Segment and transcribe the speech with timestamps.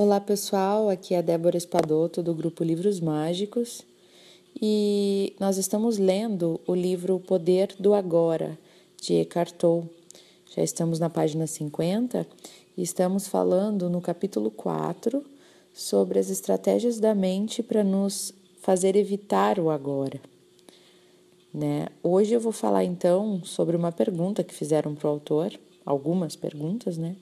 [0.00, 3.82] Olá pessoal, aqui é Débora Espadoto do grupo Livros Mágicos
[4.62, 8.56] e nós estamos lendo o livro O Poder do Agora
[9.02, 9.90] de Eckhart Tolle.
[10.54, 12.24] Já estamos na página 50
[12.76, 15.20] e estamos falando no capítulo 4
[15.74, 20.20] sobre as estratégias da mente para nos fazer evitar o agora.
[21.52, 21.88] Né?
[22.04, 25.50] Hoje eu vou falar então sobre uma pergunta que fizeram para o autor,
[25.84, 27.16] algumas perguntas, né?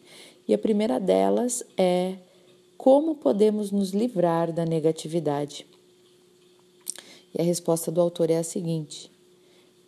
[0.46, 2.16] E a primeira delas é
[2.76, 5.66] como podemos nos livrar da negatividade?
[7.34, 9.10] E a resposta do autor é a seguinte: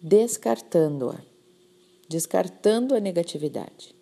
[0.01, 1.21] descartando-a,
[2.09, 3.95] descartando a negatividade.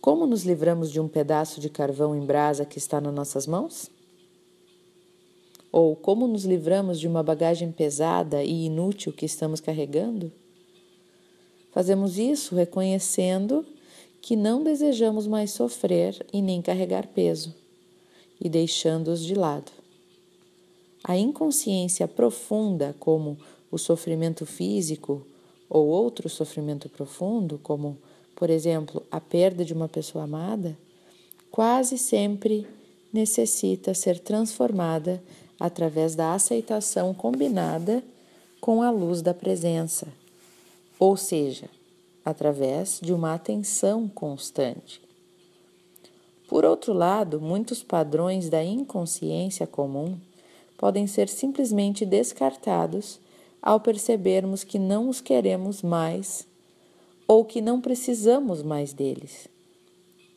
[0.00, 3.90] Como nos livramos de um pedaço de carvão em brasa que está nas nossas mãos?
[5.70, 10.32] Ou como nos livramos de uma bagagem pesada e inútil que estamos carregando?
[11.70, 13.64] Fazemos isso reconhecendo
[14.20, 17.54] que não desejamos mais sofrer e nem carregar peso,
[18.40, 19.72] e deixando-os de lado.
[21.02, 23.38] A inconsciência profunda, como
[23.70, 25.26] o sofrimento físico
[25.68, 27.96] ou outro sofrimento profundo, como,
[28.36, 30.76] por exemplo, a perda de uma pessoa amada,
[31.50, 32.66] quase sempre
[33.12, 35.22] necessita ser transformada
[35.58, 38.02] através da aceitação combinada
[38.60, 40.06] com a luz da presença,
[40.98, 41.68] ou seja,
[42.30, 45.02] através de uma atenção constante.
[46.48, 50.18] Por outro lado, muitos padrões da inconsciência comum
[50.76, 53.20] podem ser simplesmente descartados
[53.62, 56.46] ao percebermos que não os queremos mais
[57.28, 59.46] ou que não precisamos mais deles,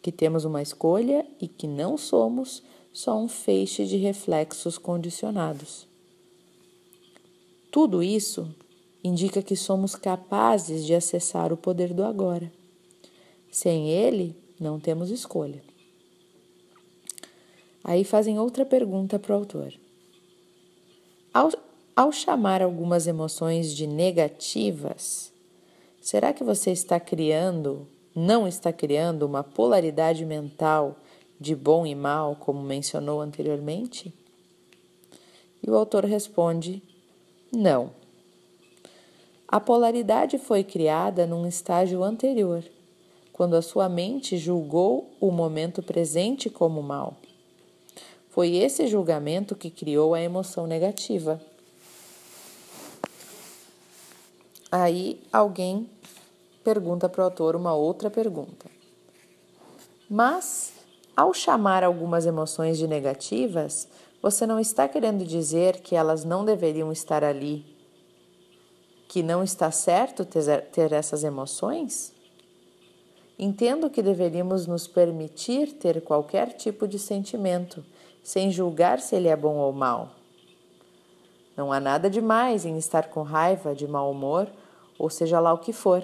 [0.02, 5.88] que temos uma escolha e que não somos só um feixe de reflexos condicionados.
[7.72, 8.54] Tudo isso
[9.04, 12.52] indica que somos capazes de acessar o poder do agora.
[13.52, 15.62] Sem ele, não temos escolha.
[17.84, 19.74] Aí fazem outra pergunta para o autor.
[21.34, 21.52] Ao,
[21.96, 25.34] ao chamar algumas emoções de negativas,
[26.02, 30.96] será que você está criando, não está criando uma polaridade mental
[31.40, 34.14] de bom e mal, como mencionou anteriormente?
[35.62, 36.82] E o autor responde:
[37.52, 38.03] não.
[39.54, 42.64] A polaridade foi criada num estágio anterior,
[43.32, 47.18] quando a sua mente julgou o momento presente como mal.
[48.30, 51.40] Foi esse julgamento que criou a emoção negativa.
[54.72, 55.88] Aí alguém
[56.64, 58.66] pergunta para o autor uma outra pergunta.
[60.10, 60.74] Mas,
[61.16, 63.88] ao chamar algumas emoções de negativas,
[64.20, 67.73] você não está querendo dizer que elas não deveriam estar ali
[69.14, 72.12] que não está certo ter essas emoções?
[73.38, 77.86] Entendo que deveríamos nos permitir ter qualquer tipo de sentimento,
[78.24, 80.16] sem julgar se ele é bom ou mal.
[81.56, 84.50] Não há nada demais em estar com raiva, de mau humor,
[84.98, 86.04] ou seja lá o que for.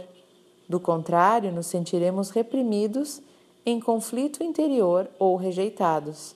[0.67, 3.23] Do contrário, nos sentiremos reprimidos,
[3.65, 6.35] em conflito interior ou rejeitados.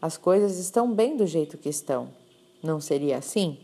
[0.00, 2.08] As coisas estão bem do jeito que estão.
[2.62, 3.58] Não seria assim?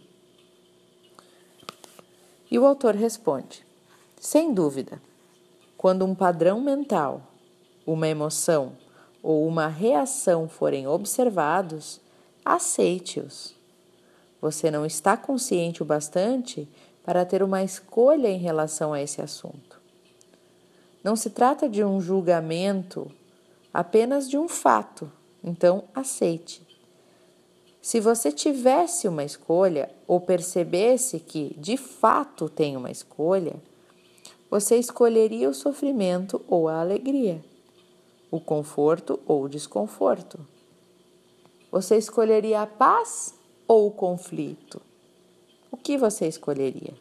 [2.50, 3.64] E o autor responde:
[4.20, 5.00] sem dúvida,
[5.76, 7.22] quando um padrão mental,
[7.86, 8.72] uma emoção
[9.22, 12.00] ou uma reação forem observados,
[12.44, 13.54] aceite-os.
[14.40, 16.68] Você não está consciente o bastante
[17.04, 19.80] para ter uma escolha em relação a esse assunto.
[21.02, 23.10] Não se trata de um julgamento,
[23.72, 25.10] apenas de um fato,
[25.42, 26.67] então aceite.
[27.80, 33.56] Se você tivesse uma escolha ou percebesse que de fato tem uma escolha,
[34.50, 37.44] você escolheria o sofrimento ou a alegria,
[38.30, 40.38] o conforto ou o desconforto.
[41.70, 43.34] Você escolheria a paz
[43.66, 44.80] ou o conflito?
[45.70, 46.94] O que você escolheria?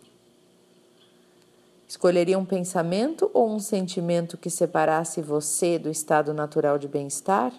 [1.87, 7.53] Escolheria um pensamento ou um sentimento que separasse você do estado natural de bem-estar,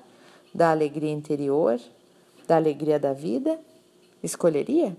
[0.54, 1.80] da alegria interior?
[2.48, 3.60] Da alegria da vida?
[4.22, 4.96] Escolheria?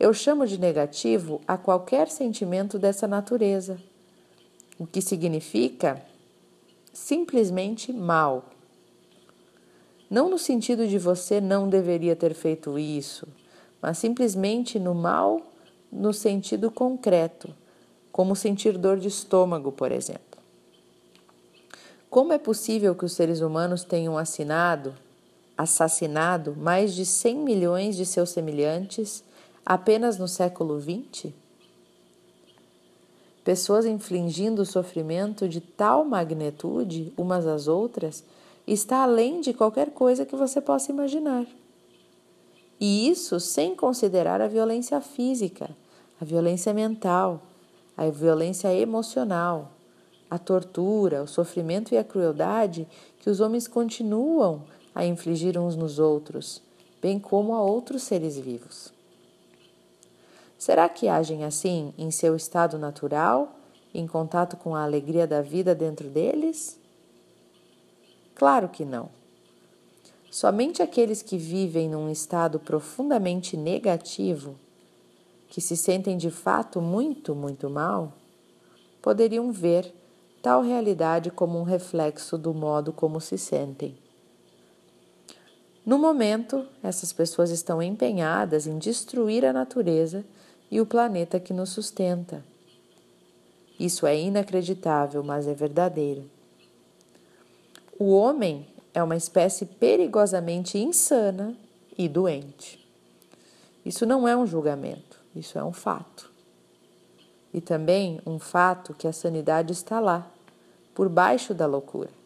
[0.00, 3.78] Eu chamo de negativo a qualquer sentimento dessa natureza,
[4.78, 6.02] o que significa
[6.90, 8.46] simplesmente mal.
[10.10, 13.28] Não no sentido de você não deveria ter feito isso,
[13.80, 15.52] mas simplesmente no mal
[15.92, 17.54] no sentido concreto,
[18.10, 20.40] como sentir dor de estômago, por exemplo.
[22.08, 24.94] Como é possível que os seres humanos tenham assinado
[25.56, 29.22] assassinado mais de 100 milhões de seus semelhantes
[29.64, 31.32] apenas no século XX?
[33.44, 38.24] Pessoas infligindo sofrimento de tal magnitude umas às outras
[38.66, 41.46] está além de qualquer coisa que você possa imaginar.
[42.78, 45.70] E isso sem considerar a violência física,
[46.20, 47.42] a violência mental,
[47.96, 49.72] a violência emocional,
[50.30, 52.86] a tortura, o sofrimento e a crueldade
[53.18, 54.62] que os homens continuam
[54.94, 56.62] a infligir uns nos outros,
[57.00, 58.92] bem como a outros seres vivos.
[60.58, 63.56] Será que agem assim em seu estado natural,
[63.92, 66.78] em contato com a alegria da vida dentro deles?
[68.34, 69.08] Claro que não.
[70.30, 74.56] Somente aqueles que vivem num estado profundamente negativo,
[75.48, 78.14] que se sentem de fato muito, muito mal,
[79.02, 79.92] poderiam ver
[80.40, 84.01] tal realidade como um reflexo do modo como se sentem.
[85.84, 90.24] No momento, essas pessoas estão empenhadas em destruir a natureza
[90.70, 92.44] e o planeta que nos sustenta.
[93.78, 96.30] Isso é inacreditável, mas é verdadeiro.
[97.98, 101.56] O homem é uma espécie perigosamente insana
[101.98, 102.78] e doente.
[103.84, 106.30] Isso não é um julgamento, isso é um fato.
[107.52, 110.30] E também um fato que a sanidade está lá,
[110.94, 112.21] por baixo da loucura.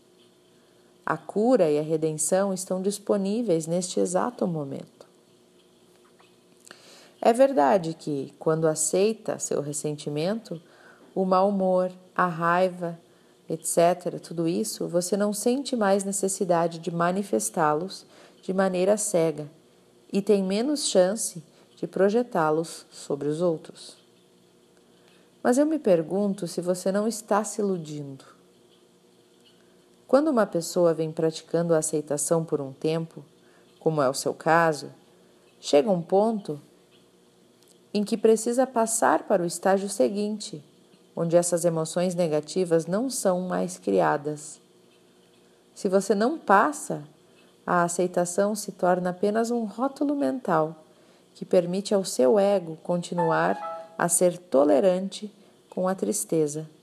[1.07, 5.07] A cura e a redenção estão disponíveis neste exato momento.
[7.23, 10.61] É verdade que, quando aceita seu ressentimento,
[11.15, 12.99] o mau humor, a raiva,
[13.49, 18.05] etc., tudo isso, você não sente mais necessidade de manifestá-los
[18.43, 19.49] de maneira cega
[20.13, 21.43] e tem menos chance
[21.77, 23.97] de projetá-los sobre os outros.
[25.41, 28.36] Mas eu me pergunto se você não está se iludindo.
[30.07, 33.25] Quando uma pessoa vem praticando a aceitação por um tempo,
[33.81, 34.93] como é o seu caso,
[35.61, 36.61] chega um ponto
[37.93, 40.63] em que precisa passar para o estágio seguinte,
[41.15, 44.61] onde essas emoções negativas não são mais criadas.
[45.75, 47.03] Se você não passa,
[47.67, 50.85] a aceitação se torna apenas um rótulo mental
[51.35, 55.35] que permite ao seu ego continuar a ser tolerante
[55.69, 56.76] com a tristeza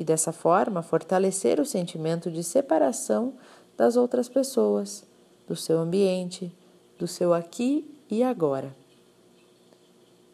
[0.00, 3.34] e dessa forma fortalecer o sentimento de separação
[3.76, 5.04] das outras pessoas,
[5.46, 6.50] do seu ambiente,
[6.98, 8.74] do seu aqui e agora.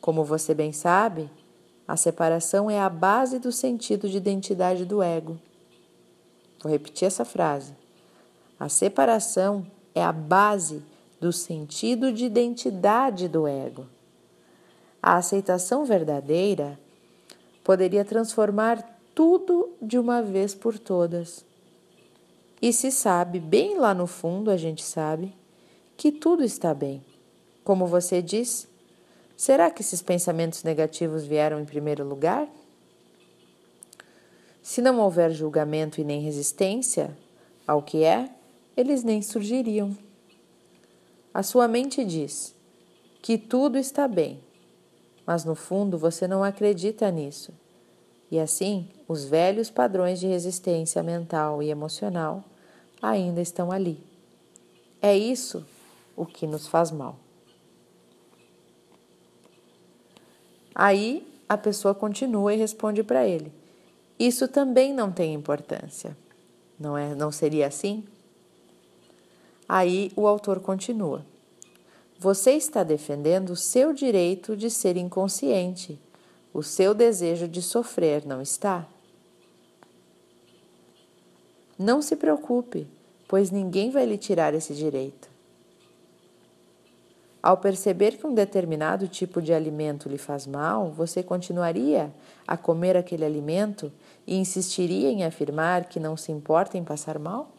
[0.00, 1.28] Como você bem sabe,
[1.86, 5.36] a separação é a base do sentido de identidade do ego.
[6.62, 7.74] Vou repetir essa frase.
[8.60, 9.66] A separação
[9.96, 10.80] é a base
[11.20, 13.84] do sentido de identidade do ego.
[15.02, 16.78] A aceitação verdadeira
[17.64, 21.44] poderia transformar tudo de uma vez por todas.
[22.62, 25.34] E se sabe, bem lá no fundo a gente sabe,
[25.96, 27.04] que tudo está bem.
[27.64, 28.68] Como você diz,
[29.36, 32.48] Será que esses pensamentos negativos vieram em primeiro lugar?
[34.62, 37.16] Se não houver julgamento e nem resistência
[37.66, 38.30] ao que é,
[38.74, 39.96] eles nem surgiriam.
[41.34, 42.54] A sua mente diz
[43.20, 44.40] que tudo está bem,
[45.26, 47.52] mas no fundo você não acredita nisso.
[48.30, 52.44] E assim, os velhos padrões de resistência mental e emocional
[53.00, 54.00] ainda estão ali.
[55.00, 55.64] É isso
[56.16, 57.16] o que nos faz mal.
[60.74, 63.52] Aí a pessoa continua e responde para ele:
[64.18, 66.16] Isso também não tem importância.
[66.78, 68.04] Não é, não seria assim?
[69.68, 71.24] Aí o autor continua:
[72.18, 75.98] Você está defendendo o seu direito de ser inconsciente,
[76.56, 78.86] o seu desejo de sofrer, não está?
[81.78, 82.86] Não se preocupe,
[83.28, 85.28] pois ninguém vai lhe tirar esse direito.
[87.42, 92.10] Ao perceber que um determinado tipo de alimento lhe faz mal, você continuaria
[92.46, 93.92] a comer aquele alimento
[94.26, 97.52] e insistiria em afirmar que não se importa em passar mal?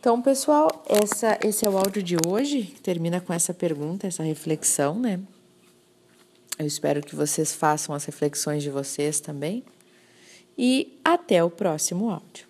[0.00, 2.64] Então, pessoal, essa, esse é o áudio de hoje.
[2.82, 5.20] Termina com essa pergunta, essa reflexão, né?
[6.58, 9.62] Eu espero que vocês façam as reflexões de vocês também.
[10.56, 12.46] E até o próximo áudio.